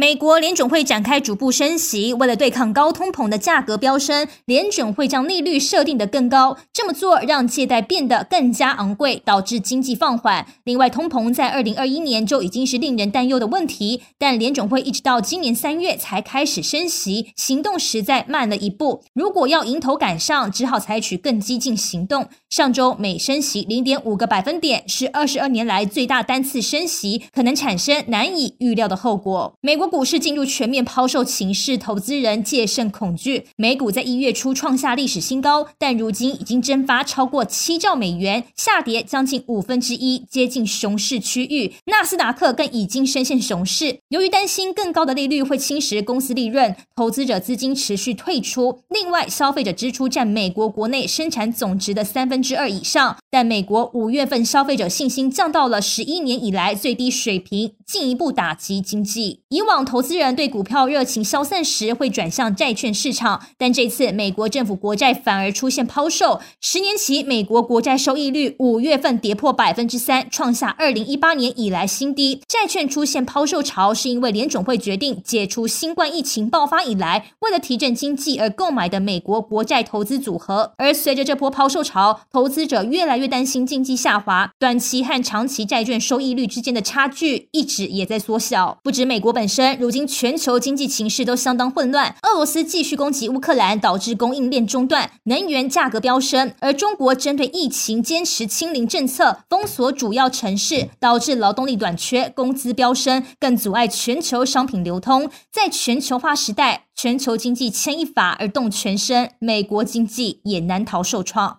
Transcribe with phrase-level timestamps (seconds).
[0.00, 6.56] 美国联准会展开逐步升息，为了对抗高通膨的价格飙升，联准会将利率设定得更高。
[6.72, 10.46] 这么做让借贷变得更加昂贵，导致经济放缓。
[10.62, 19.02] 另外，通膨在二零二一年就已经是令人担忧的问题，但联准会一直到今年三月才开始升息，行动实在慢了一步。
[19.14, 22.28] 如果要迎头赶上，只好采取更激进行动。
[22.48, 29.54] 上周每升息零点五个百分点，是二十二年来最大单次升息，可能产生难以预料的后果。
[29.60, 29.87] 美国。
[29.88, 33.46] 股市进入全面抛售情势，投资人戒慎恐惧。
[33.56, 41.72] 美股在一月初创下历史新高，但如今已经蒸发超过七兆美元，下跌将近五分之一，接近熊市区域。
[41.86, 44.00] 纳斯达克更已经深陷熊市。
[44.10, 48.80] 由于担心更高的利率会侵蚀公司利润，投资者资金持续退出。
[48.90, 59.40] 另外，消费者支出占美国国内生产总值的三分之二以上，但美国五月份消费者信心降到了十一年以来最低水平，进一步打击经济。
[59.48, 59.77] 以往。
[59.84, 66.40] 投资人对股票热情消散时，会转向债券市场，但这次美国政府国债反而出现抛售。
[66.60, 72.40] 十年期美国国债收益率五月份跌破百分之三，创下二零一八年以来新低。
[72.48, 80.72] 债券出现抛售潮，是因为联总会决定解除新冠疫情爆发以来，为了提振经济而购买的美国国债投资组合。
[80.78, 88.78] 而随着这波抛售潮，投资者越来越担心经济下滑，短期和长期债券收益率之间的差距一直也在缩小。
[88.82, 89.67] 不止美国本身。
[89.76, 105.30] 如今全球经济情势都相当混乱，俄罗斯继续攻击乌克兰，导致供应链中断，能源价格飙升；而中国针对疫情坚持清零政策，封锁主要城市，导致劳动力短缺，工资飙升，更阻碍全球商品流通。
[105.50, 111.56] 在全球化时代，全球经济牵一发而动全身，美国经济也难逃受创。